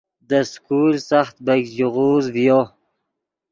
دے 0.29 0.39
سکول 0.51 0.91
سخت 1.09 1.35
بیګ 1.45 1.63
ژیغوز 1.73 2.25
ڤیو 2.35 2.61